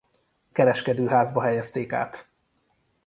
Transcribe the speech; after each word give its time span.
Kereskedőházba 0.51 1.41
helyezték 1.41 1.91
át. 1.93 2.27